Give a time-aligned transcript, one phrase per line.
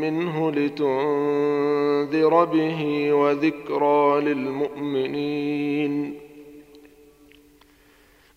[0.00, 6.14] منه لتنذر به وذكرى للمؤمنين.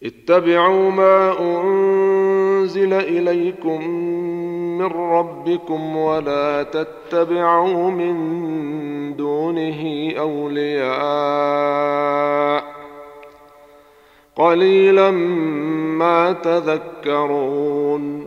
[0.03, 3.89] اتبعوا ما أنزل إليكم
[4.77, 8.15] من ربكم ولا تتبعوا من
[9.15, 10.87] دونه أولياء.
[14.35, 15.11] قليلا
[15.91, 18.26] ما تذكرون.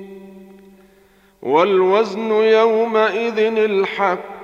[1.41, 4.41] والوزن يومئذ الحق.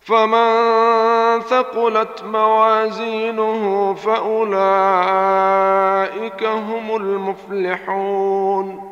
[0.00, 4.52] فمن ثقلت موازينه فأولئك
[6.44, 8.91] هم المفلحون.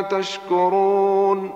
[0.00, 1.52] تشكرون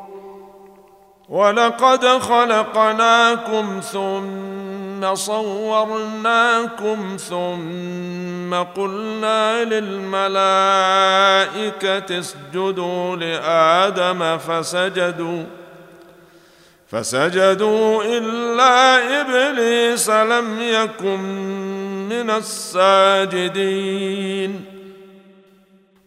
[1.28, 10.28] ولقد خلقناكم ثم صورناكم ثم قلنا للملائكة
[12.18, 15.44] اسجدوا لآدم فسجدوا
[16.88, 21.20] فسجدوا إلا إبليس لم يكن
[22.08, 23.84] من الساجدين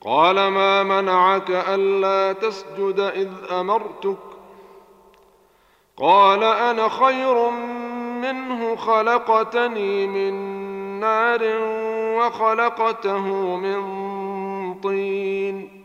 [0.07, 4.17] قال ما منعك ألا تسجد إذ أمرتك؟
[5.97, 7.49] قال أنا خير
[8.21, 10.33] منه خلقتني من
[10.99, 11.39] نار
[12.17, 13.83] وخلقته من
[14.73, 15.83] طين.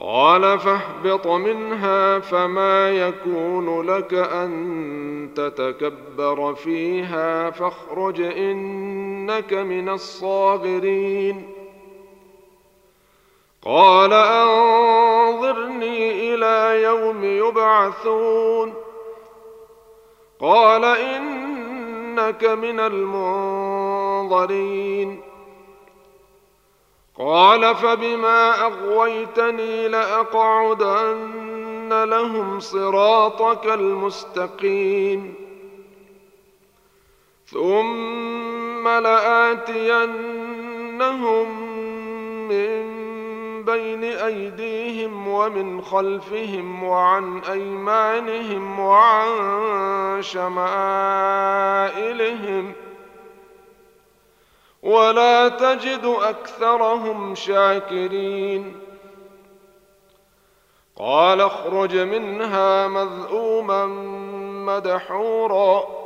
[0.00, 11.55] قال فاهبط منها فما يكون لك أن تتكبر فيها فاخرج إنك من الصاغرين.
[13.66, 18.74] قال أنظرني إلى يوم يبعثون.
[20.40, 24.40] قال إنك من المنظرين.
[27.18, 31.24] قال فبما أغويتني لأقعدن
[32.04, 35.34] لهم صراطك المستقيم.
[37.46, 39.86] ثم لآتينهم
[42.48, 42.95] من
[43.76, 51.32] بين أيديهم ومن خلفهم وعن أيمانهم وعن شمائلهم
[54.82, 58.76] ولا تجد أكثرهم شاكرين
[60.96, 63.86] قال اخرج منها مذءوما
[64.66, 66.05] مدحورا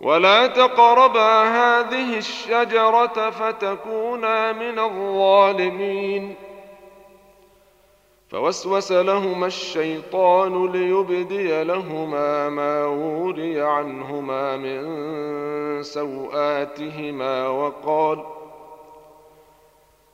[0.00, 6.34] ولا تقربا هذه الشجرة فتكونا من الظالمين
[8.28, 18.24] فوسوس لهما الشيطان ليبدي لهما ما وري عنهما من سوآتهما وقال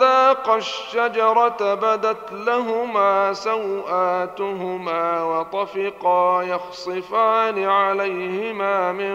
[0.00, 9.12] ذاقا الشجرة بدت لهما سوآتهما وطفقا يخصفان عليهما من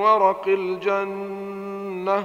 [0.00, 2.24] ورق الجنة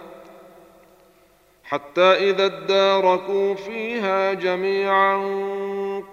[1.71, 5.15] حتى إذا اداركوا فيها جميعا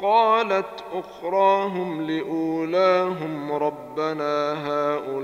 [0.03, 5.19] قالت أخراهم لأولاهم ربنا هؤلاء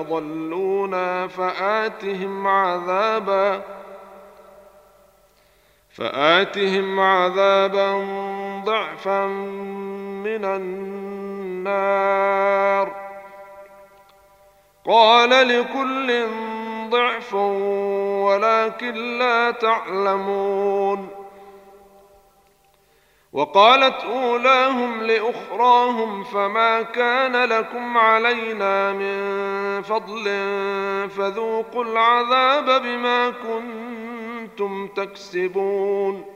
[0.00, 3.62] أضلونا فآتهم عذابا
[5.90, 7.92] فآتهم عذابا
[8.64, 9.26] ضعفا
[10.26, 11.86] من النار
[14.84, 16.10] قال لكل
[16.90, 17.34] ضعف
[18.24, 21.08] ولكن لا تعلمون.
[23.32, 30.24] وقالت أولاهم لأخراهم فما كان لكم علينا من فضل
[31.08, 36.35] فذوقوا العذاب بما كنتم تكسبون.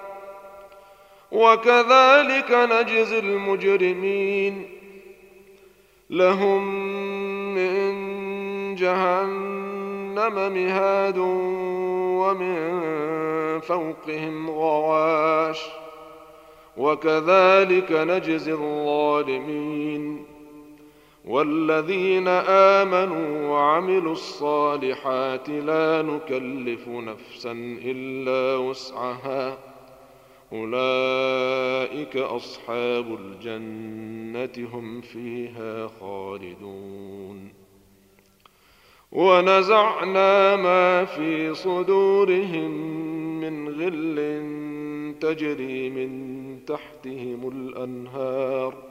[1.31, 4.69] وكذلك نجزي المجرمين.
[6.09, 6.85] لهم
[7.55, 7.91] من
[8.75, 11.17] جهنم مهاد
[12.17, 12.79] ومن
[13.59, 15.65] فوقهم غواش.
[16.77, 20.25] وكذلك نجزي الظالمين.
[21.25, 27.51] والذين آمنوا وعملوا الصالحات لا نكلف نفسا
[27.85, 29.70] إلا وسعها.
[30.53, 37.53] أولئك أصحاب الجنة هم فيها خالدون.
[39.11, 42.71] ونزعنا ما في صدورهم
[43.41, 44.41] من غل
[45.19, 48.90] تجري من تحتهم الأنهار.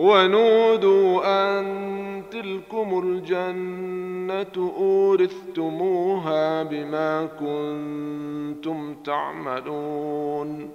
[0.00, 10.70] ونودوا أن تلكم الجنة أورثتموها بما كنتم تعملون.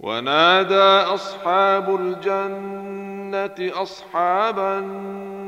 [0.00, 5.47] ونادى أصحاب الجنة أصحاب النار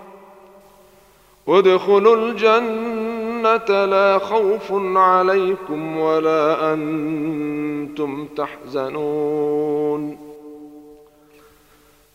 [1.57, 10.17] ادخلوا الجنة لا خوف عليكم ولا أنتم تحزنون.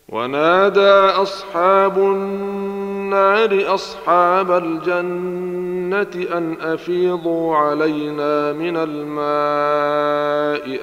[0.09, 0.91] ونادى
[1.23, 10.07] أصحاب النار أصحاب الجنة أن أفيضوا علينا من الماء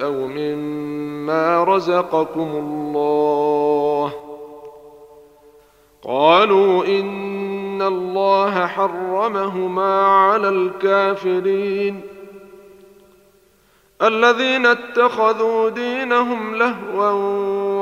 [0.04, 4.12] أو مما رزقكم الله.
[6.02, 12.00] قالوا إن ان الله حرمهما على الكافرين
[14.02, 17.10] الذين اتخذوا دينهم لهوا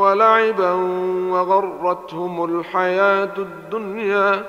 [0.00, 0.72] ولعبا
[1.32, 4.44] وغرتهم الحياة الدنيا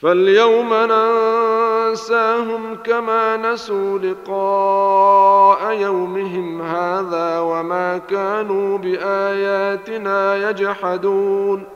[0.00, 11.75] فاليوم ننساهم كما نسوا لقاء يومهم هذا وما كانوا باياتنا يجحدون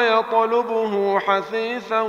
[0.00, 2.00] يطلبه حثيثا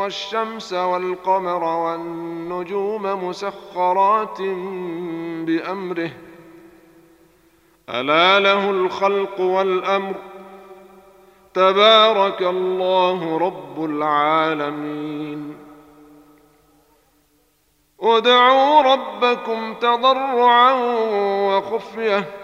[0.00, 4.40] والشمس والقمر والنجوم مسخرات
[5.46, 6.10] بأمره.
[7.88, 10.14] ألا له الخلق والأمر.
[11.54, 15.56] تبارك الله رب العالمين.
[18.00, 20.72] ادعوا ربكم تضرعا
[21.48, 22.43] وخفية.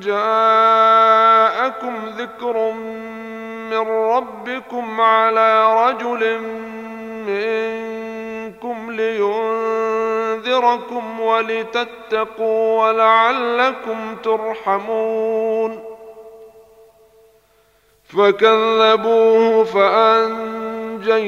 [0.00, 2.72] جاءكم ذكر
[3.70, 6.40] من ربكم على رجل
[7.26, 10.40] منكم لينذركم
[11.20, 15.91] ولتتقوا ولعلكم ترحمون
[18.12, 21.22] فكذبوه فأنجيناه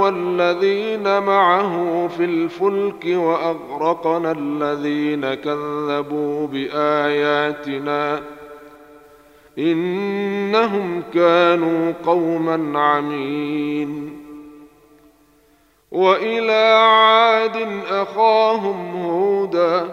[0.00, 8.22] والذين معه في الفلك وأغرقنا الذين كذبوا بآياتنا
[9.58, 14.20] إنهم كانوا قوما عمين
[15.90, 19.88] وإلى عاد أخاهم هودا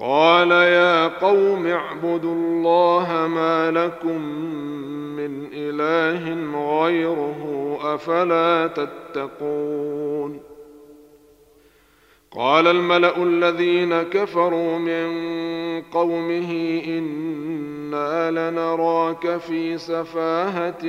[0.00, 4.20] قال يا قوم اعبدوا الله ما لكم
[5.16, 6.34] من إله
[6.82, 10.40] غيره أفلا تتقون.
[12.30, 15.06] قال الملأ الذين كفروا من
[15.82, 20.84] قومه إنا لنراك في سفاهة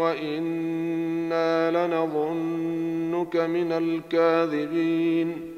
[0.00, 5.57] وإنا لنظنك من الكاذبين.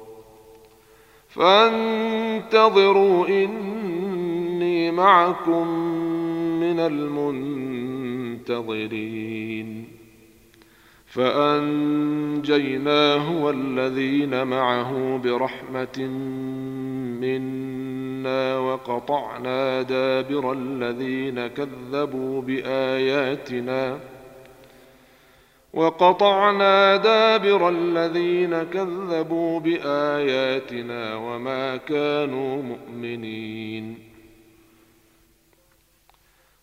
[1.33, 5.67] فانتظروا إني معكم
[6.59, 8.61] من المنتظرين.
[11.11, 12.63] فأنجيناه
[13.43, 16.07] والذين معه برحمة
[17.21, 23.99] منا وقطعنا دابر الذين كذبوا بآياتنا
[25.73, 34.11] وقطعنا دابر الذين كذبوا بآياتنا وما كانوا مؤمنين.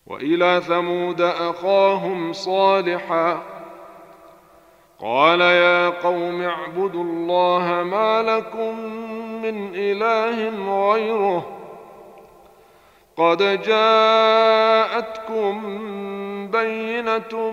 [0.07, 3.43] وإلى ثمود أخاهم صالحا
[5.01, 8.81] قال يا قوم اعبدوا الله ما لكم
[9.43, 10.49] من إله
[10.93, 11.59] غيره
[13.17, 15.61] قد جاءتكم
[16.51, 17.53] بينة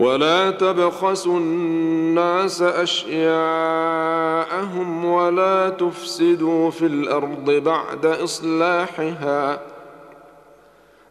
[0.00, 3.28] ولا تبخسوا الناس أشياءهم
[5.04, 9.60] ولا تفسدوا في الأرض بعد إصلاحها.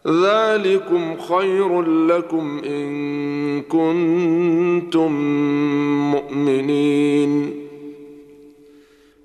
[0.06, 5.12] ذلكم خير لكم إن كنتم
[6.10, 7.69] مؤمنين.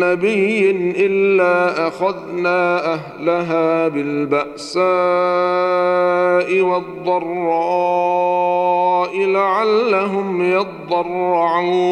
[0.00, 0.70] نبي
[1.06, 4.88] الا اخذنا اهلها بالباساء
[6.60, 7.98] والضراء
[9.26, 11.88] لعلهم يضرعون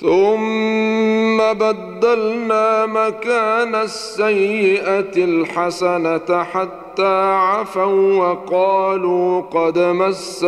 [0.00, 10.44] ثم بدلنا مكان السيئة الحسنة حتى عفوا وقالوا قد مس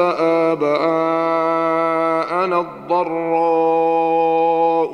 [0.51, 0.71] آباءنا
[2.61, 3.11] الضراء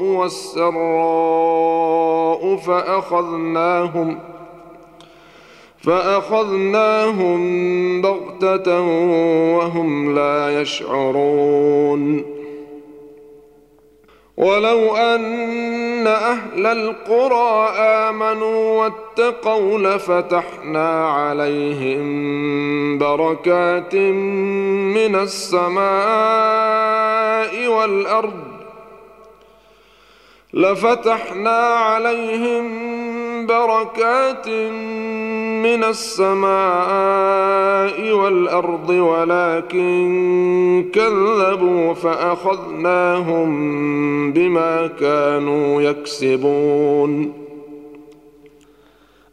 [0.03, 1.37] والسراء
[2.57, 4.19] فأخذناهم
[5.79, 7.41] فأخذناهم
[8.03, 8.81] بغتة
[9.57, 12.36] وهم لا يشعرون
[14.37, 25.87] ولو أن أهل القرى آمنوا واتقوا لفتحنا عليهم بركات من السماء
[27.68, 28.56] والأرض
[30.57, 32.67] لفتحنا عليهم
[33.47, 34.49] بركات
[35.63, 36.47] من السماء
[38.13, 39.97] والأرض ولكن
[40.95, 43.53] كذبوا فأخذناهم
[44.33, 47.46] بما كانوا يكسبون.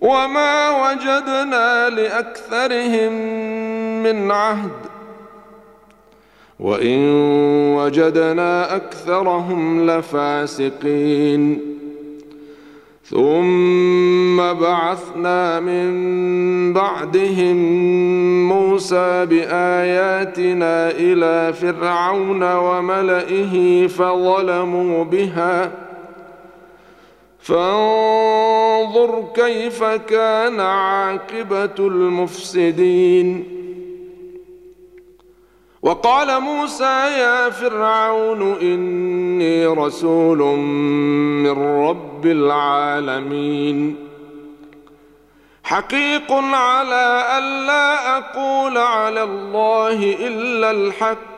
[0.00, 3.12] وما وجدنا لاكثرهم
[4.02, 4.70] من عهد
[6.60, 6.98] وان
[7.74, 11.60] وجدنا اكثرهم لفاسقين
[13.04, 15.88] ثم بعثنا من
[16.72, 17.56] بعدهم
[18.48, 25.87] موسى باياتنا إلى فرعون وملئه فظلموا بها
[27.48, 33.44] فانظر كيف كان عاقبة المفسدين.
[35.82, 44.08] وقال موسى يا فرعون إني رسول من رب العالمين.
[45.64, 51.37] حقيق على الا أقول على الله إلا الحق.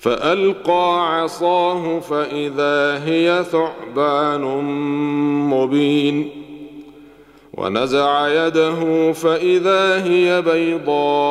[0.00, 4.44] فألقى عصاه فإذا هي ثعبان
[5.50, 6.30] مبين
[7.54, 11.30] ونزع يده فإذا هي بيضاء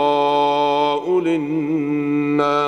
[1.20, 2.60] للناظرين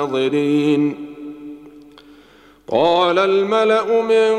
[2.68, 4.32] قال الملأ من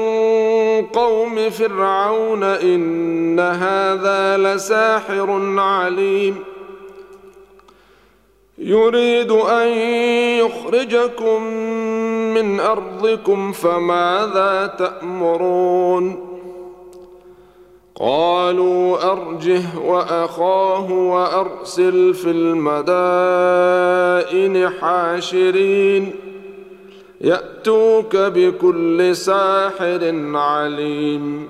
[0.86, 6.53] قوم فرعون إن هذا لساحر عليم
[8.58, 9.68] يريد أن
[10.39, 11.43] يخرجكم
[12.34, 16.34] من أرضكم فماذا تأمرون؟
[17.95, 23.89] قالوا أرجه وأخاه وأرسل في المدائن
[24.70, 26.16] حاشرين
[27.22, 31.49] يأتوك بكل ساحر عليم.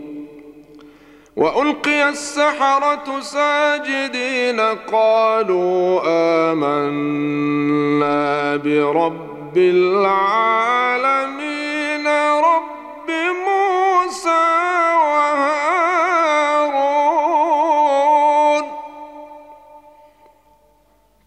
[1.41, 4.59] وألقي السحرة ساجدين
[4.93, 6.01] قالوا
[6.51, 11.27] آمنا برب العالمين
[12.49, 13.09] رب
[13.47, 14.45] موسى
[15.13, 15.61] وهارون.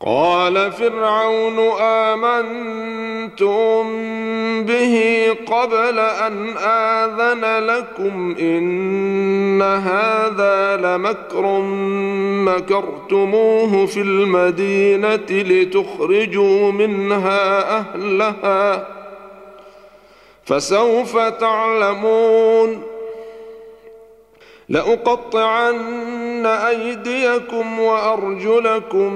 [0.07, 3.85] قال فرعون آمنتم
[5.47, 11.61] قبل أن آذن لكم إن هذا لمكر
[12.45, 18.87] مكرتموه في المدينة لتخرجوا منها أهلها
[20.45, 22.83] فسوف تعلمون
[24.69, 29.13] لأقطعن أيديكم وأرجلكم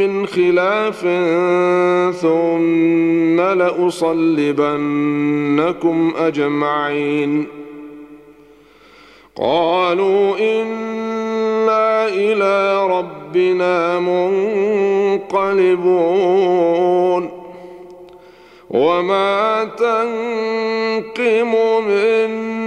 [0.00, 1.00] من خلاف
[2.20, 4.62] ثم لأصلبنكم
[6.18, 7.46] أجمعين.
[9.36, 15.30] قالوا إنا إلى ربنا منقلبون.
[18.70, 21.54] وما تنقم
[21.88, 22.59] منا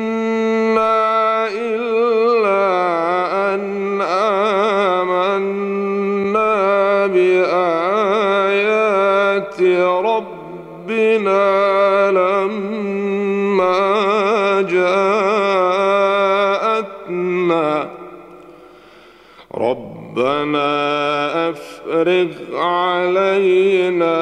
[20.18, 24.16] ربنا أفرغ علينا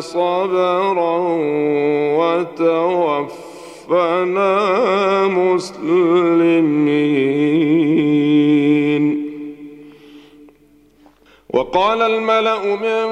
[0.00, 1.18] صبرا
[2.68, 3.66] وتوفنا
[5.26, 6.92] مسلمين.
[11.50, 13.06] وقال الملأ من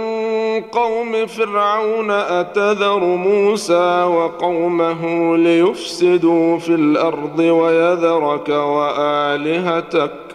[0.60, 10.29] قوم فرعون أتذر موسى وقومه ليفسدوا في الأرض ويذرك وآلهتك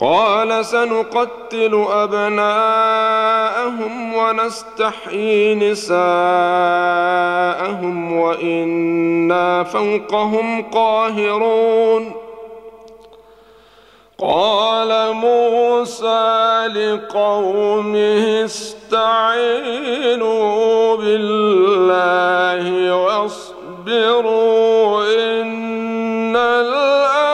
[0.00, 3.14] قال سنقتل أبناءهم
[4.14, 5.96] ونستحيي نساءهم
[8.20, 12.12] وإنا فوقهم قاهرون.
[14.18, 19.36] قال موسى لقومه استعينوا
[20.96, 24.34] بالله واصبروا
[25.04, 25.64] إن
[26.36, 27.33] والعاقبة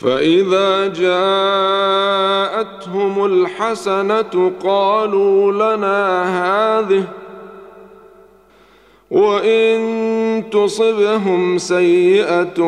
[0.00, 1.94] فإذا جاءتهم
[3.24, 6.24] الحسنة قالوا لنا
[6.80, 7.04] هذه
[9.10, 12.60] وإن تصبهم سيئة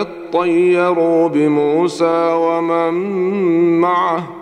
[0.00, 2.94] يطيروا بموسى ومن
[3.80, 4.41] معه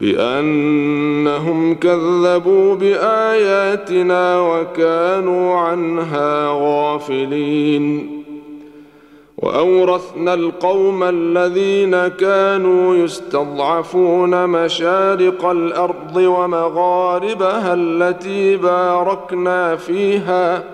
[0.00, 8.10] بأنهم كذبوا بآياتنا وكانوا عنها غافلين.
[9.38, 20.73] وأورثنا القوم الذين كانوا يستضعفون مشارق الأرض ومغاربها التي باركنا فيها.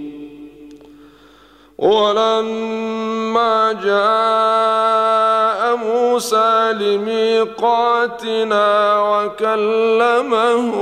[1.81, 8.67] ولما جاء موسى لميقاتنا
[9.01, 10.75] وكلمه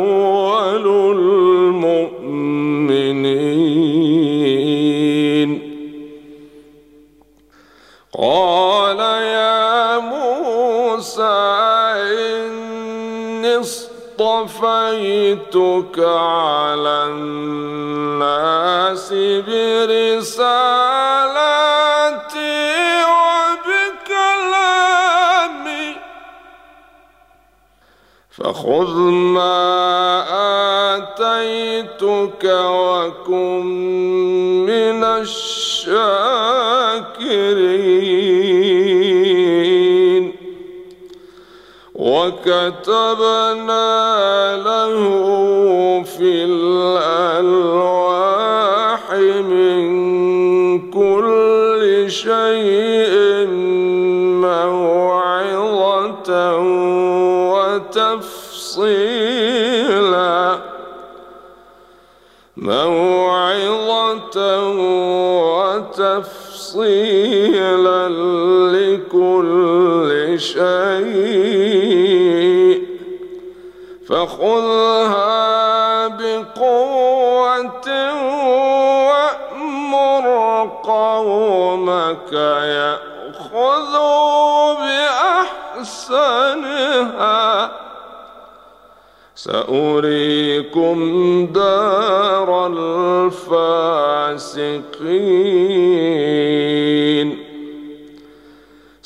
[66.75, 67.14] وتفصيلا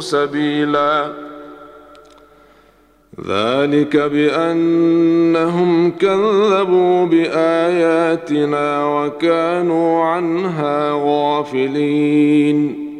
[0.00, 1.12] سبيلا.
[3.26, 12.92] ذلك بأنهم كذبوا بآياتنا وكانوا عنها غافلين.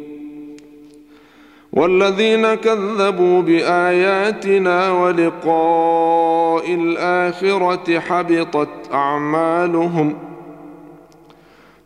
[1.73, 10.32] والذين كذبوا بآياتنا ولقاء الآخرة حبطت أعمالهم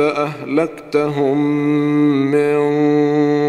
[0.00, 1.38] اهلكتهم
[2.30, 2.62] من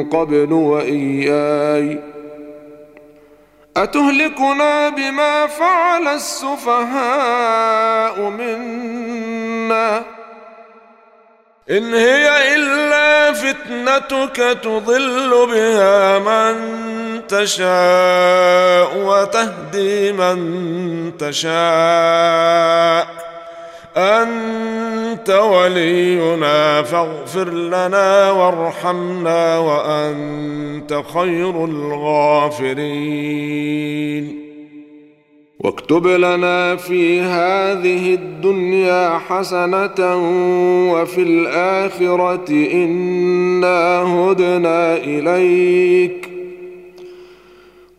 [0.10, 2.00] قبل وإياي.
[3.78, 6.60] أتهلكنا بما فعل السفهاء
[8.30, 10.04] منا؟
[11.72, 16.56] إن هي إلا فتنتك تضل بها من
[17.28, 23.08] تشاء وتهدي من تشاء.
[23.98, 32.84] أنت ولينا فاغفر لنا وارحمنا وأنت خير الغافرين.
[35.60, 40.16] واكتب لنا في هذه الدنيا حسنة
[40.94, 46.33] وفي الآخرة إنا هدنا إليك.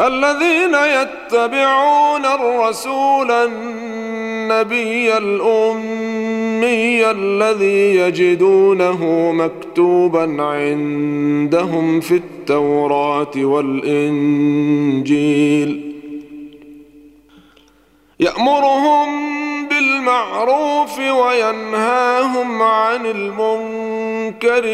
[0.00, 14.34] الذين يتبعون الرسول النبي الأمي الذي يجدونه مكتوبا عندهم في التوراة والإنجيل.
[18.20, 19.08] يأمرهم
[19.68, 24.13] بالمعروف وينهاهم عن المنكر.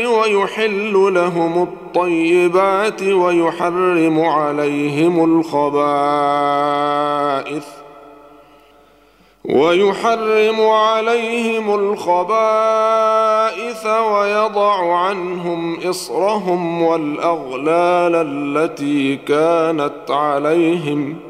[0.07, 5.81] ويحل لهم الطيبات ويحرم عليهم الخبائث
[9.45, 12.07] ويحرم عليهم الخبائث
[13.87, 21.30] ويضع عنهم إصرهم والأغلال التي كانت عليهم ۖ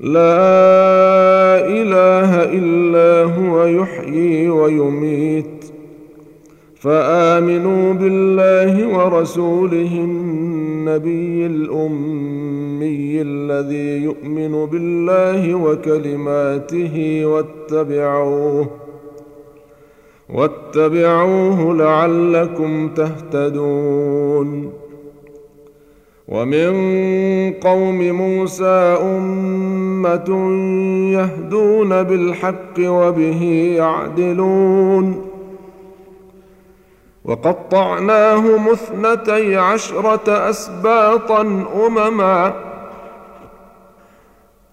[0.00, 5.64] لا إله إلا هو يحيي ويميت.
[6.74, 18.70] فآمنوا بالله ورسوله النبي الأمي الذي يؤمن بالله وكلماته واتبعوه
[20.34, 24.72] واتبعوه لعلكم تهتدون.
[26.30, 26.72] ومن
[27.52, 30.28] قوم موسى أمة
[31.12, 35.30] يهدون بالحق وبه يعدلون.
[37.24, 41.40] وقطعناهم اثنتي عشرة أسباطا
[41.86, 42.69] أمما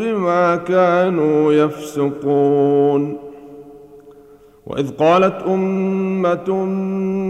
[0.00, 3.16] بما كانوا يفسقون.
[4.66, 6.64] وإذ قالت أمة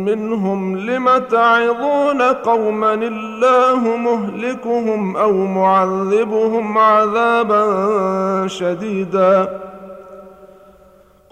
[0.04, 7.64] منهم لم تعظون قوما الله مهلكهم أو معذبهم عذابا
[8.46, 9.60] شديدا؟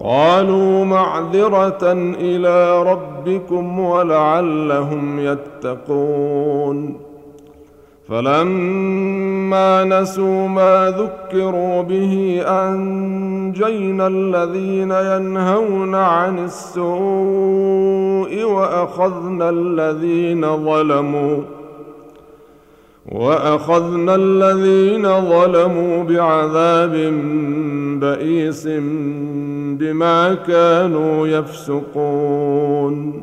[0.04, 7.07] قالوا معذرة إلى ربكم ولعلهم يتقون.
[8.08, 16.84] فلما نسوا ما ذكروا به أنجينا الذين ينهون عن السوء
[18.44, 21.42] وأخذنا الذين ظلموا
[23.12, 26.92] وأخذنا الذين ظلموا بعذاب
[28.00, 28.68] بئيس
[29.78, 33.22] بما كانوا يفسقون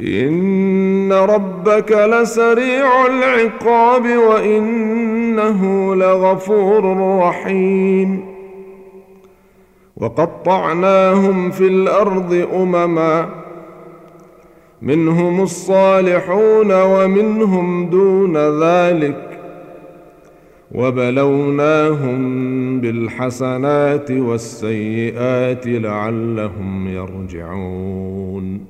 [0.00, 8.24] ان ربك لسريع العقاب وانه لغفور رحيم
[9.96, 13.28] وقطعناهم في الأرض امما
[14.82, 19.30] منهم الصالحون ومنهم دون ذلك
[20.74, 22.20] وبلوناهم
[22.80, 28.69] بالحسنات والسيئات لعلهم يرجعون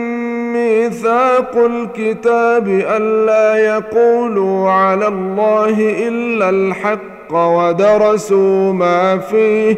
[0.71, 9.75] ميثاق الكتاب ألا يقولوا على الله إلا الحق ودرسوا ما فيه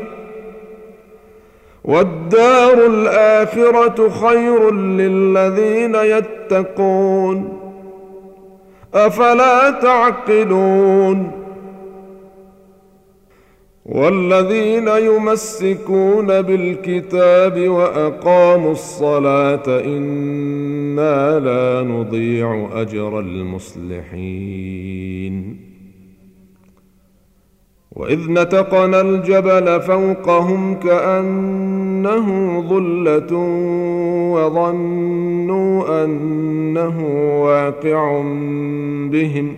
[1.84, 7.60] والدار الآخرة خير للذين يتقون
[8.94, 11.44] أفلا تعقلون
[13.86, 19.64] والذين يمسكون بالكتاب وأقاموا الصلاة
[20.94, 24.14] إنا لا نضيع أجر المصلحين.
[27.92, 33.38] وإذ نتقنا الجبل فوقهم كأنه ظلة
[34.34, 37.06] وظنوا أنه
[37.44, 38.22] واقع
[39.12, 39.58] بهم.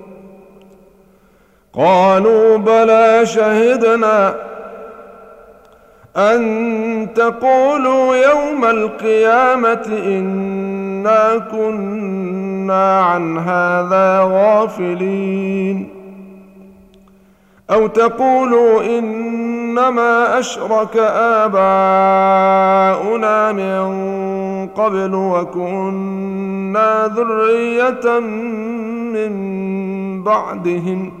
[1.73, 4.35] قالوا بلى شهدنا
[6.17, 15.89] أن تقولوا يوم القيامة إنا كنا عن هذا غافلين.
[17.71, 20.97] أو تقولوا إنما أشرك
[21.47, 21.91] آباؤنا
[23.51, 23.87] من
[24.67, 28.19] قبل وكنا ذرية
[29.13, 29.33] من
[30.23, 31.20] بعدهم.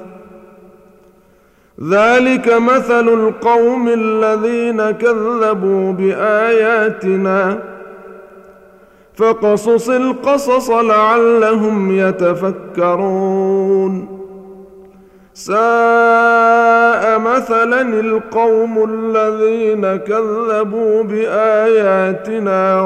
[1.89, 7.59] ذلك مثل القوم الذين كذبوا بآياتنا
[9.15, 13.41] فقصص القصص لعلهم يتفكرون.
[15.33, 22.81] ساء مثلا القوم الذين كذبوا بآياتنا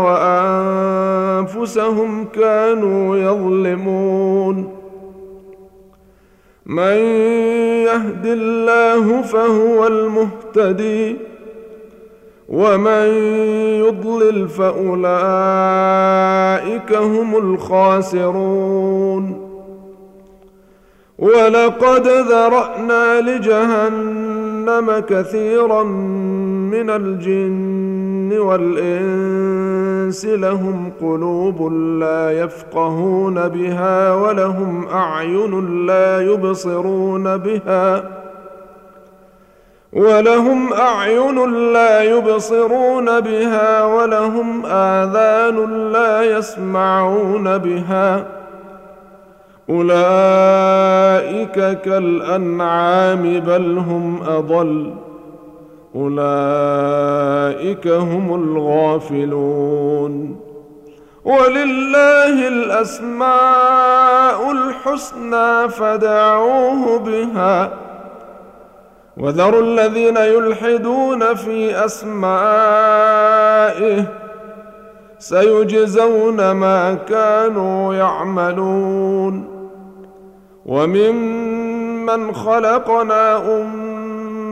[1.45, 4.74] وأنفسهم كانوا يظلمون.
[6.65, 6.97] من
[7.85, 11.15] يهد الله فهو المهتدي
[12.49, 13.07] ومن
[13.85, 14.95] يضلل فأولئك
[16.93, 18.65] هم الخاسرون.
[21.19, 25.83] ولقد ذرأنا لجهنم كثيرا
[26.73, 27.74] من الجن
[28.33, 38.03] والإنس لهم قلوب لا يفقهون بها ولهم أعين لا يبصرون بها
[39.93, 48.25] ولهم أعين لا يبصرون بها ولهم آذان لا يسمعون بها
[49.69, 51.01] أولئك
[51.81, 54.93] كالأنعام بل هم أضل
[55.95, 60.39] أولئك هم الغافلون.
[61.25, 67.69] ولله الأسماء الحسنى فدعوه بها.
[69.17, 73.23] وذروا الذين يلحدون في أسمائه
[75.19, 79.47] سيجزون ما كانوا يعملون.
[80.65, 83.84] وممن خلقنا أمة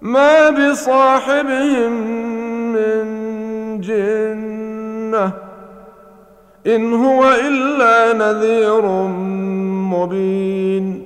[0.00, 1.92] ما بصاحبهم
[2.72, 3.06] من
[3.80, 5.32] جنة
[6.66, 8.82] إن هو إلا نذير
[9.92, 11.05] مبين.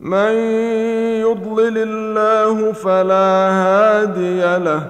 [0.00, 0.32] من
[1.20, 4.86] يضلل الله فلا هادي له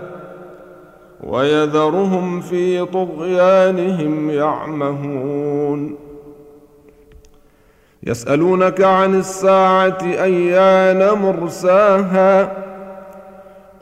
[1.25, 5.97] ويذرهم في طغيانهم يعمهون.
[8.03, 12.53] يسألونك عن الساعة أيان مرساها؟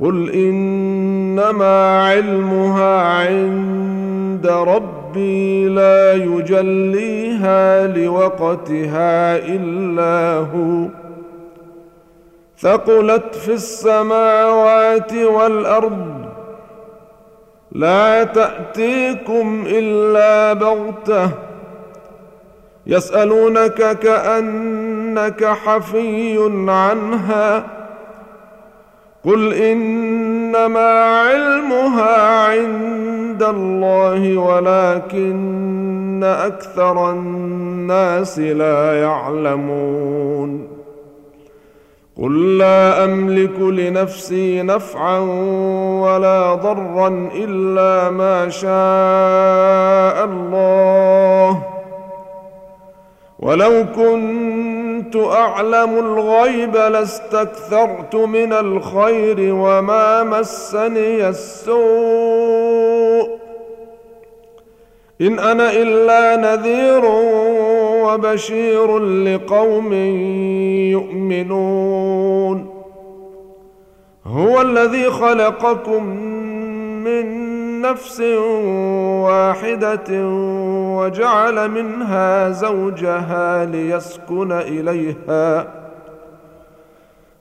[0.00, 11.03] قل إنما علمها عند ربي لا يجليها لوقتها إلا هو.
[12.64, 16.24] ثقلت في السماوات والأرض.
[17.72, 21.30] لا تأتيكم إلا بغتة.
[22.86, 27.64] يسألونك كأنك حفي عنها.
[29.24, 40.73] قل إنما علمها عند الله ولكن أكثر الناس لا يعلمون.
[42.22, 45.18] قل لا املك لنفسي نفعا
[46.00, 51.62] ولا ضرا الا ما شاء الله
[53.38, 61.84] ولو كنت اعلم الغيب لاستكثرت من الخير وما مسني السوء
[65.20, 67.04] إن أنا إلا نذير
[68.04, 69.92] وبشير لقوم
[70.92, 72.70] يؤمنون.
[74.26, 76.04] هو الذي خلقكم
[77.04, 77.44] من
[77.80, 78.20] نفس
[79.24, 80.26] واحدة
[80.96, 85.83] وجعل منها زوجها ليسكن إليها.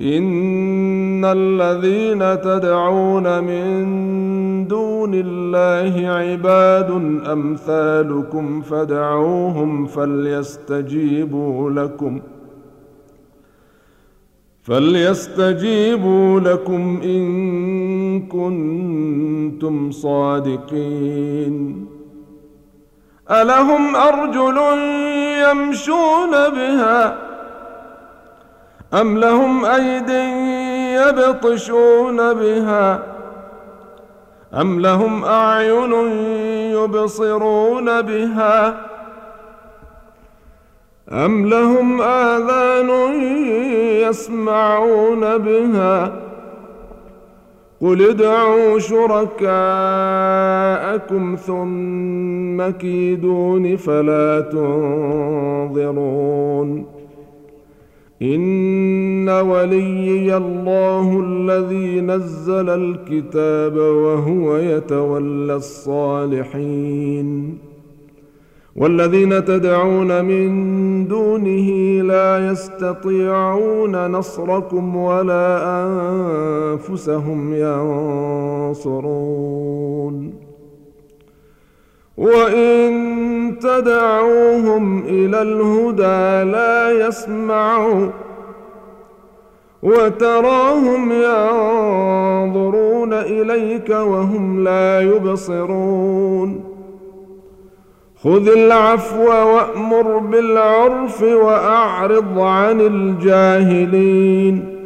[0.00, 6.90] إن الذين تدعون من دون الله عباد
[7.32, 12.22] أمثالكم فدعوهم فليستجيبوا لكم ۖ
[14.66, 17.26] فليستجيبوا لكم إن
[18.28, 21.86] كنتم صادقين
[23.30, 24.58] ألهم أرجل
[25.50, 27.25] يمشون بها
[28.94, 30.08] أم لهم أيد
[31.08, 33.02] يبطشون بها
[34.54, 35.92] أم لهم أعين
[36.72, 38.86] يبصرون بها
[41.12, 42.90] أم لهم آذان
[44.08, 46.12] يسمعون بها
[47.80, 49.46] قل ادعوا شركاءكم
[51.36, 55.76] ثم كيدون فلا تنظرون
[58.22, 67.58] إن وليي الله الذي نزل الكتاب وهو يتولى الصالحين.
[68.76, 77.54] والذين تدعون من دونه لا يستطيعون نصركم ولا أنفسهم
[78.74, 80.45] ينصرون.
[82.16, 88.08] وان تدعوهم إلى الهدى لا يسمعوا
[89.82, 96.64] وتراهم ينظرون اليك وهم لا يبصرون
[98.22, 104.76] خذ العفو وامر بالعرف واعرض عن الجاهلين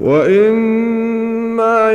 [0.00, 1.92] واما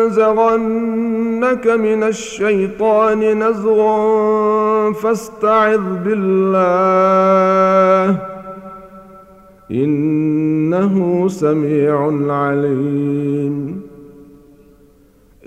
[0.00, 3.80] ينزغنك من الشيطان نزغ
[4.92, 7.50] فاستعذ بالله.
[9.70, 13.80] إنه سميع عليم.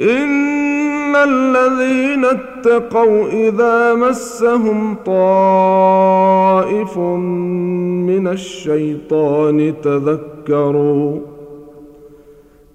[0.02, 11.33] إن الذين اتقوا إذا مسهم طائف من الشيطان تذكروا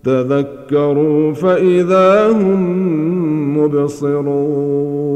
[0.09, 5.09] تذكروا فإذا هم مبصرون.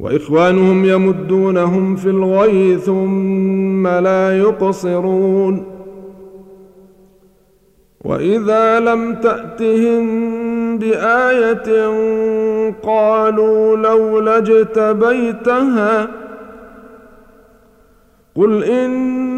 [0.00, 5.64] وإخوانهم يمدونهم في الغي ثم لا يقصرون.
[8.04, 10.08] وإذا لم تأتهم
[10.78, 11.86] بآية
[12.82, 16.08] قالوا لولا اجتبيتها
[18.36, 18.64] قل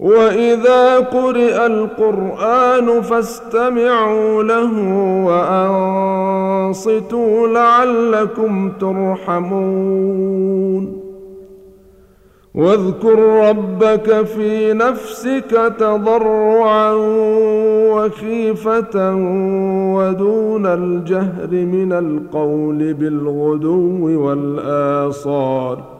[0.00, 4.72] واذا قرئ القران فاستمعوا له
[6.66, 10.20] وانصتوا لعلكم ترحمون
[12.54, 13.18] واذكر
[13.48, 16.92] ربك في نفسك تضرعا
[17.94, 19.14] وخيفة
[19.94, 25.99] ودون الجهر من القول بالغدو والآصال